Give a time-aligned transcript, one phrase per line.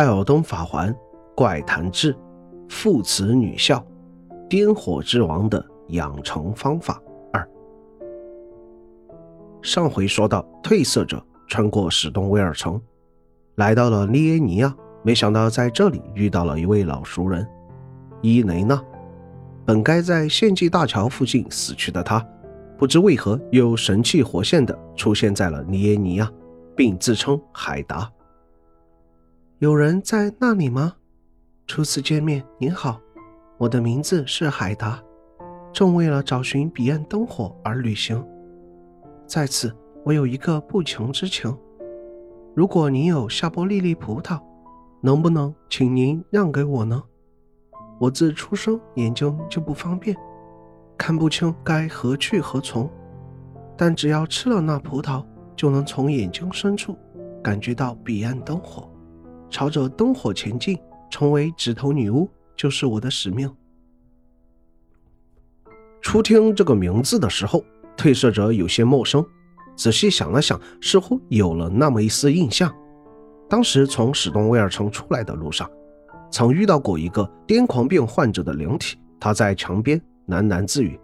[0.00, 0.96] 艾尔登法环、
[1.36, 2.16] 怪谈志、
[2.70, 3.84] 父慈女孝、
[4.48, 6.98] 颠火之王的养成方法
[7.34, 7.46] 二。
[9.60, 12.80] 上回说到，褪色者穿过史东威尔城，
[13.56, 17.46] 来到了利耶尼亚，没想到在这里遇到了一位老熟人
[18.22, 18.82] 伊雷娜。
[19.66, 22.26] 本该在献祭大桥附近死去的他，
[22.78, 26.32] 不知为何又神气活现的出现在了利耶尼亚，
[26.74, 28.10] 并自称海达。
[29.60, 30.94] 有人在那里吗？
[31.66, 32.98] 初次见面，您好，
[33.58, 34.98] 我的名字是海达，
[35.70, 38.26] 正为了找寻彼岸灯火而旅行。
[39.26, 39.70] 在此，
[40.02, 41.54] 我有一个不情之请：
[42.56, 44.40] 如果您有夏波利利葡萄，
[45.02, 47.02] 能不能请您让给我呢？
[47.98, 50.16] 我自出生眼睛就不方便，
[50.96, 52.90] 看不清该何去何从，
[53.76, 55.22] 但只要吃了那葡萄，
[55.54, 56.96] 就能从眼睛深处
[57.42, 58.89] 感觉到彼岸灯火。
[59.50, 60.78] 朝着灯火前进，
[61.10, 63.50] 成为指头女巫就是我的使命。
[66.00, 67.62] 初听这个名字的时候，
[67.96, 69.24] 褪色者有些陌生。
[69.76, 72.74] 仔细想了想，似乎有了那么一丝印象。
[73.48, 75.68] 当时从史东威尔城出来的路上，
[76.30, 78.96] 曾遇到过一个癫狂病患者的灵体。
[79.18, 80.98] 他在墙边喃喃自语：“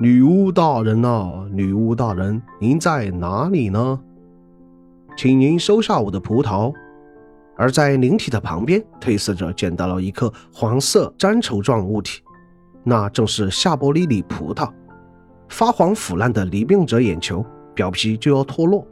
[0.00, 4.00] 女巫大人呐，女巫大人，您在哪里呢？
[5.16, 6.72] 请您收下我的葡萄。”
[7.58, 12.22] 而在灵体的旁边，褪色者捡到了一颗黄色粘稠状物体，
[12.84, 14.72] 那正是夏波利里葡萄。
[15.48, 18.86] 发黄腐烂的离病者眼球表皮就要脱落，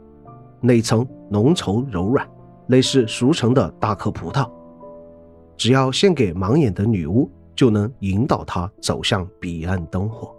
[0.59, 2.27] 内层浓稠柔软，
[2.67, 4.49] 类似熟成的大颗葡萄。
[5.55, 10.35] 只要献给盲眼的女巫，就能引导她走向彼岸灯火。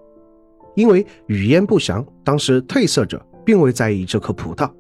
[0.75, 4.71] 因为语焉不详，当时褪色者并未在意这颗葡萄，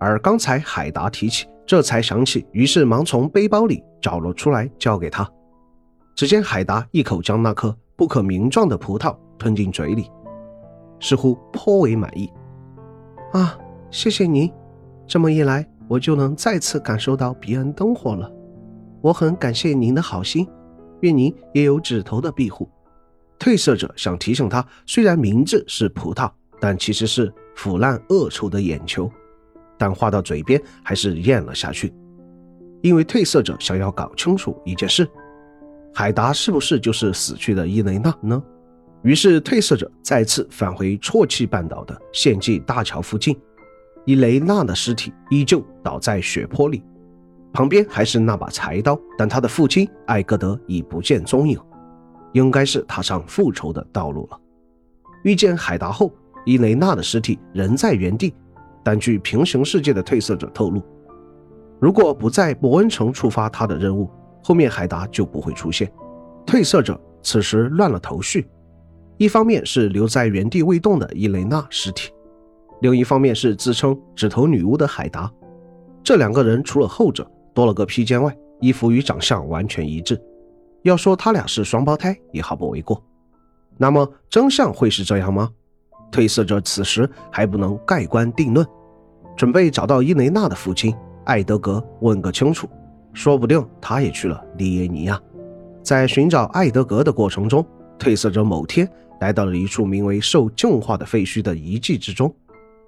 [0.00, 1.46] 而刚才海达提起。
[1.66, 5.28] 这才想起，于是忙从背包里找了出来，交给他。
[6.14, 10.10] 只见海达一口将那颗不可名状的葡萄吞进嘴里，
[11.00, 12.30] 似乎颇为满意。
[13.32, 13.58] 啊，
[13.90, 14.52] 谢谢您！
[15.06, 18.30] 这么一来，我就能再次感受到彼岸灯火了。
[19.00, 20.46] 我很感谢您的好心，
[21.00, 22.68] 愿您也有指头的庇护。
[23.38, 26.30] 褪色者想提醒他，虽然名字是葡萄，
[26.60, 29.10] 但其实是腐烂恶臭的眼球。
[29.84, 31.92] 但话到嘴边还是咽了下去，
[32.80, 35.06] 因为褪色者想要搞清楚一件事：
[35.92, 38.42] 海达是不是就是死去的伊雷娜呢？
[39.02, 43.38] 于是褪色者再次返回啜泣半岛的献祭大桥附近，
[44.06, 46.82] 伊雷娜的尸体依旧倒在血泊里，
[47.52, 51.60] 旁边还是那把柴刀，但他的父亲艾格德已不见踪影，
[52.32, 54.40] 应该是踏上复仇的道路了。
[55.24, 56.10] 遇见海达后，
[56.46, 58.32] 伊雷娜的尸体仍在原地。
[58.84, 60.82] 但据平行世界的褪色者透露，
[61.80, 64.08] 如果不在伯恩城触发他的任务，
[64.42, 65.90] 后面海达就不会出现。
[66.46, 68.46] 褪色者此时乱了头绪，
[69.16, 72.12] 一方面是留在原地未动的伊雷娜尸体，
[72.82, 75.32] 另一方面是自称指头女巫的海达。
[76.02, 80.20] 这两个人除了后者多了个披肩外，衣服与长相完全一致。
[80.82, 83.02] 要说他俩是双胞胎也毫不为过。
[83.78, 85.50] 那么真相会是这样吗？
[86.10, 88.66] 褪色者此时还不能盖棺定论，
[89.36, 90.94] 准备找到伊雷娜的父亲
[91.24, 92.68] 艾德格问个清楚，
[93.12, 95.20] 说不定他也去了利耶尼亚。
[95.82, 97.64] 在寻找艾德格的过程中，
[97.98, 98.88] 褪色者某天
[99.20, 102.34] 来到了一处名为“受净化的废墟”的遗迹之中，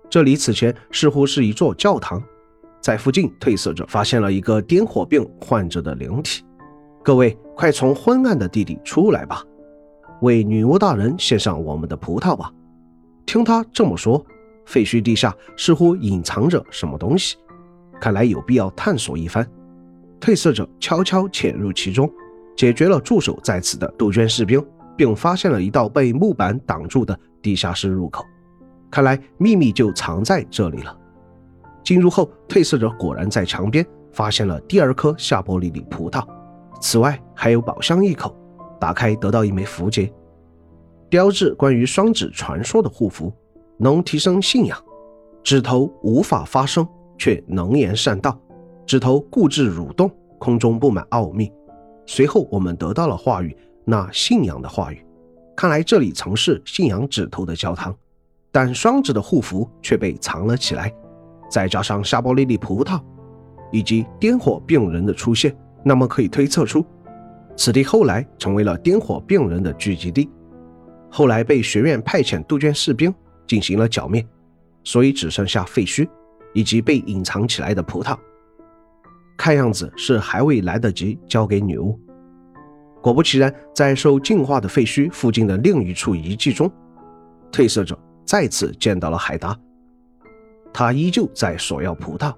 [0.09, 2.23] 这里此前似乎是一座教堂。
[2.81, 6.45] 在附近，褪色者发现了一个癫火病患者的灵体。
[7.03, 9.43] 各位，快从昏暗的地里出来吧，
[10.23, 12.51] 为女巫大人献上我们的葡萄吧。
[13.27, 14.25] 听他这么说，
[14.65, 17.37] 废墟地下似乎隐藏着什么东西，
[18.01, 19.47] 看来有必要探索一番。
[20.21, 22.11] 褪色者悄悄潜入其中，
[22.57, 24.65] 解决了驻守在此的杜鹃士兵，
[24.97, 28.25] 并发现了一道被木板挡住的地下室入口。
[28.91, 30.97] 看来秘密就藏在这里了。
[31.85, 36.25] 进入后，褪色者果然在墙边发现了第二颗夏波利里葡萄，
[36.81, 38.35] 此外还有宝箱一口，
[38.81, 40.11] 打开得到一枚符节。
[41.09, 43.33] 标志关于双指传说的护符，
[43.79, 44.79] 能提升信仰。
[45.43, 46.87] 指头无法发声，
[47.17, 48.37] 却能言善道。
[48.85, 51.53] 指头固执蠕动，空中布满奥秘。
[52.07, 55.05] 随后我们得到了话语，那信仰的话语。
[55.57, 57.95] 看来这里曾是信仰指头的教堂，
[58.51, 60.93] 但双指的护符却被藏了起来。
[61.49, 63.01] 再加上夏波利利葡萄，
[63.71, 66.85] 以及颠火病人的出现，那么可以推测出，
[67.57, 70.29] 此地后来成为了颠火病人的聚集地。
[71.11, 73.15] 后来被学院派遣杜鹃士兵
[73.47, 74.27] 进行了剿灭，
[74.85, 76.09] 所以只剩下废墟
[76.53, 78.17] 以及被隐藏起来的葡萄。
[79.37, 81.99] 看样子是还未来得及交给女巫。
[83.03, 86.71] 果不其然，在受净化的废墟附近的另一处遗迹中，
[87.53, 89.57] 褪色者再次见到了海达。
[90.73, 92.35] 他依旧在索要葡萄。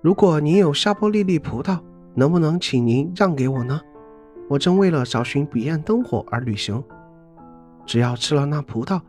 [0.00, 1.78] 如果您有夏波利利葡萄，
[2.14, 3.80] 能不能请您让给我呢？
[4.48, 6.82] 我正为了找寻彼岸灯火而旅行。
[7.88, 9.00] 只要吃了那葡萄，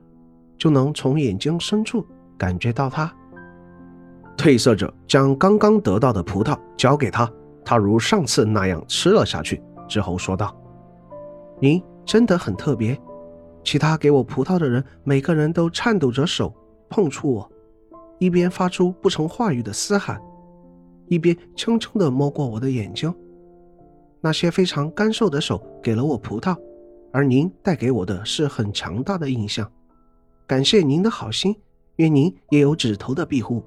[0.58, 2.06] 就能从眼睛深处
[2.38, 3.14] 感觉到它。
[4.38, 7.30] 褪色者将刚刚得到的葡萄交给他，
[7.66, 10.56] 他如上次那样吃了下去，之后说道
[11.60, 12.98] ：“您真的很特别。
[13.66, 16.56] 其他给我葡萄的人，每个人都颤抖着手
[16.90, 17.52] 碰触我，
[18.18, 20.18] 一边发出不成话语的嘶喊，
[21.08, 23.14] 一边轻轻地摸过我的眼睛。
[24.22, 26.56] 那些非常干瘦的手给了我葡萄，
[27.12, 29.70] 而您带给我的是很强大的印象。
[30.48, 31.56] 感谢您的好心，
[31.98, 33.64] 愿您也有指头的庇护。”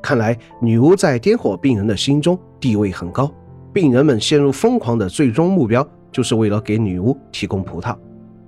[0.00, 3.30] 看来女巫在颠火病人的心中地位很高，
[3.72, 7.96] 病人们陷入疯狂的最终目标就是为了给女巫提供葡萄，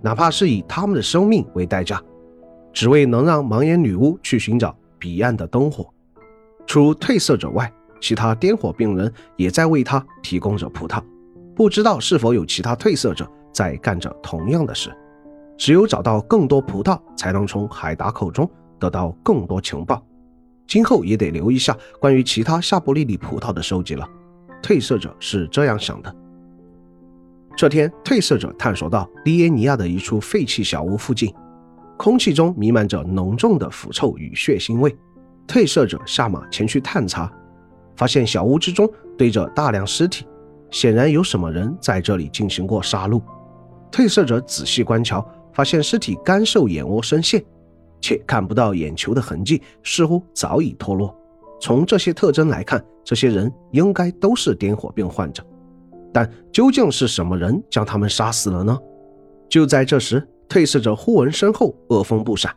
[0.00, 2.00] 哪怕是以他们的生命为代价，
[2.72, 5.92] 只为能让盲眼女巫去寻找彼岸的灯火。
[6.66, 7.70] 除褪色者外，
[8.00, 11.02] 其他颠火病人也在为他提供着葡萄，
[11.54, 14.90] 不知道是否有其他褪色者在干着同样的事。
[15.56, 20.02] 只有找到更多葡萄，才能从海达口中得到更多情报。
[20.66, 24.08] 今后也得留意下关于其他夏布利里葡萄的收集了。
[24.62, 26.16] 褪色者是这样想的。
[27.56, 31.34] 这天，褪色者探索到利耶尼亚的一处废弃小屋附近，
[31.98, 34.96] 空气中弥漫着浓重的腐臭与血腥味。
[35.46, 37.30] 褪色者下马前去探查，
[37.96, 38.88] 发现小屋之中
[39.18, 40.24] 堆着大量尸体，
[40.70, 43.20] 显然有什么人在这里进行过杀戮。
[43.90, 47.42] 褪色者仔细观瞧，发现尸体干瘦，眼窝深陷。
[48.00, 51.14] 且看不到眼球的痕迹，似乎早已脱落。
[51.60, 55.44] 从这些特征来看，这些人应该都是癫火病患者。
[56.12, 58.78] 但究竟是什么人将他们杀死了呢？
[59.50, 62.50] 就在这时，褪色者忽闻身后恶风不闪，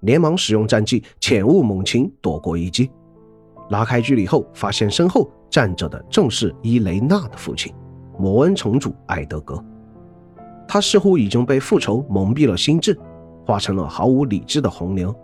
[0.00, 2.90] 连忙使用战技浅雾猛禽躲过一击。
[3.70, 7.72] 拉开距离后，发现身后站着的正是伊雷娜的父亲
[8.18, 9.64] 摩恩城主艾德格。
[10.68, 12.98] 他似乎已经被复仇蒙蔽了心智。
[13.46, 15.14] 化成了毫无理智的红绫，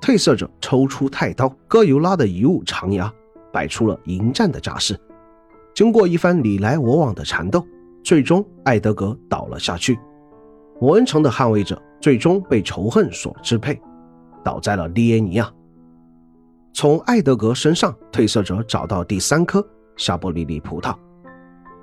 [0.00, 3.12] 褪色者抽出太刀，哥尤拉的遗物长牙，
[3.52, 4.96] 摆出了迎战的架势。
[5.74, 7.66] 经过一番你来我往的缠斗，
[8.04, 9.98] 最终艾德格倒了下去。
[10.80, 13.76] 摩恩城的捍卫者最终被仇恨所支配，
[14.44, 15.52] 倒在了利耶尼亚。
[16.72, 20.94] 从艾德格身上，褪色者找到第三颗夏波利利葡萄，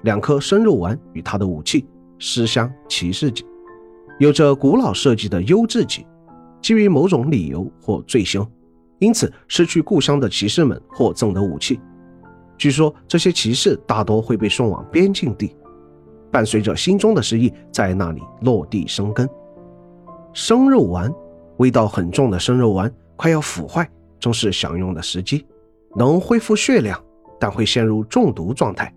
[0.03, 1.85] 两颗生肉丸与他的武器
[2.19, 3.45] 尸香骑士戟。
[4.19, 6.05] 有着古老设计的优质戟，
[6.61, 8.45] 基于某种理由或罪行，
[8.99, 11.79] 因此失去故乡的骑士们获赠的武器。
[12.57, 15.55] 据说这些骑士大多会被送往边境地，
[16.31, 19.29] 伴随着心中的失意，在那里落地生根。
[20.33, 21.13] 生肉丸，
[21.57, 23.87] 味道很重的生肉丸快要腐坏，
[24.19, 25.45] 正是享用的时机。
[25.95, 26.99] 能恢复血量，
[27.39, 28.91] 但会陷入中毒状态。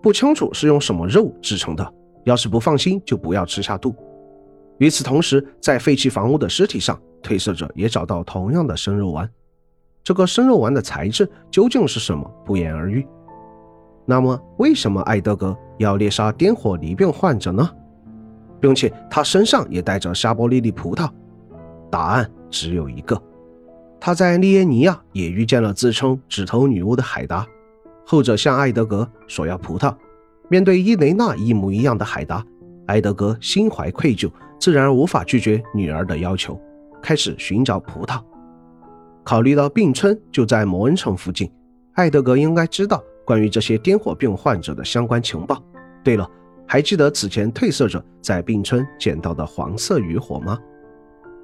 [0.00, 1.94] 不清楚是用什么肉制成的，
[2.24, 3.94] 要是不放心，就不要吃下肚。
[4.78, 9.28] 与此同时，在废弃房屋的尸体上，褪色者也找到同样的生肉丸。
[10.02, 13.06] 这个生肉丸的材质究竟是什么，不言而喻。
[14.04, 17.70] 那么，为什么艾德格要猎杀癫火离病患者呢？
[18.60, 21.08] 并且他身上也带着沙波利利葡萄？
[21.90, 23.20] 答案只有一个：
[24.00, 27.46] 他在利耶尼亚也遇见了自称指头女巫的海达，
[28.04, 29.94] 后者向艾德格索要葡萄。
[30.48, 32.44] 面对伊雷娜一模一样的海达，
[32.86, 34.30] 埃德格心怀愧疚。
[34.60, 36.58] 自然无法拒绝女儿的要求，
[37.02, 38.18] 开始寻找葡萄。
[39.22, 41.50] 考虑到病村就在摩恩城附近，
[41.94, 45.62] 艾德格应该知道关于这些癫火病患者的相关情报。
[46.02, 46.26] 对了，
[46.66, 50.58] 还记得此前褪色者在病村捡到的黄色余火吗？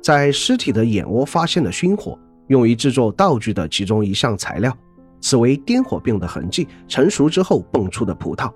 [0.02, 4.74] 在尸体的眼窝发现的熏火，用于制作道具的其中一项材料，
[5.20, 8.50] 此为癫火病的痕迹成熟之后蹦出的葡萄。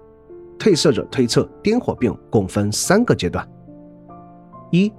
[0.59, 3.47] 褪色者推测，癫火病共分三个阶段。
[4.71, 4.93] 一，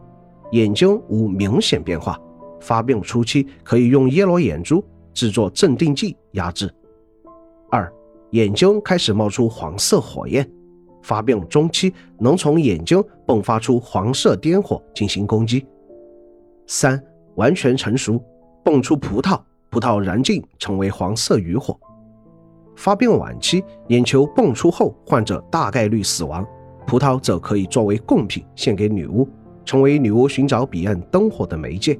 [0.51, 2.19] 眼睛无明显变化，
[2.59, 4.83] 发病初期可以用耶罗眼珠
[5.13, 6.73] 制作镇定剂压制。
[7.71, 7.91] 二，
[8.31, 10.49] 眼睛开始冒出黄色火焰，
[11.01, 15.65] 发病中期能从眼睛迸发出黄色颠火进行攻击。
[16.67, 17.01] 三，
[17.35, 18.23] 完全成熟，
[18.63, 21.77] 迸出葡萄，葡萄燃尽成为黄色余火。
[22.75, 26.45] 发病晚期，眼球迸出后，患者大概率死亡，
[26.85, 29.27] 葡萄则可以作为贡品献给女巫。
[29.65, 31.99] 成为女巫寻找彼岸灯火的媒介。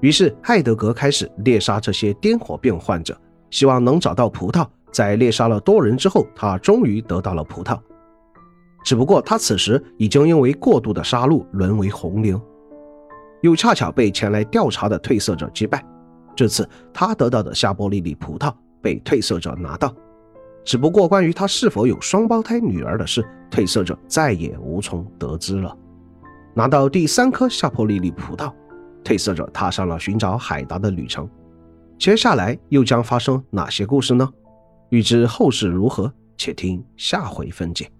[0.00, 4.64] 于是，艾德格开始猎杀这些癫火病患者，希望能找到葡萄。
[4.92, 7.76] 在猎杀了多人之后，他终于得到了葡萄。
[8.84, 12.40] 只不过他此时已经因为过度的杀戮沦为红灵，
[13.42, 15.84] 又恰巧被前来调查的褪色者击败。
[16.36, 18.54] 这次他得到的夏波利里葡萄
[18.84, 19.94] 被褪色者拿到，
[20.62, 25.74] 只不过关于他是否有双胞胎女儿的事，褪色者再也无从得知了。
[26.52, 28.52] 拿到第三颗夏普利利葡萄，
[29.02, 31.26] 褪色者踏上了寻找海达的旅程。
[31.98, 34.28] 接下来又将发生哪些故事呢？
[34.90, 37.90] 欲知后事如何，且听下回分解。